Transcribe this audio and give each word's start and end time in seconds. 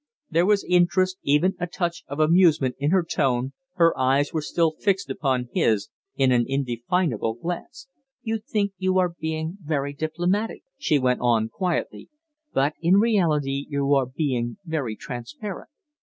There 0.31 0.47
was 0.47 0.63
interest, 0.67 1.19
even 1.21 1.53
a 1.59 1.67
touch 1.67 2.03
of 2.07 2.19
amusement, 2.19 2.75
in 2.79 2.89
her 2.89 3.03
tone, 3.03 3.53
her 3.75 3.95
eyes 3.95 4.33
were 4.33 4.41
still 4.41 4.71
fixed 4.79 5.11
upon 5.11 5.49
his 5.53 5.91
in 6.15 6.31
an 6.31 6.45
indefinable 6.47 7.35
glance. 7.35 7.87
"You 8.23 8.39
think 8.39 8.71
you 8.79 8.97
are 8.97 9.09
being 9.19 9.59
very 9.61 9.93
diplomatic," 9.93 10.63
she 10.79 10.97
went 10.97 11.19
on, 11.21 11.49
quietly, 11.49 12.09
"but 12.51 12.73
in 12.81 12.95
reality 12.97 13.67
you 13.69 13.93
are 13.93 14.07
being 14.07 14.57
very 14.65 14.95
transparent. 14.95 15.69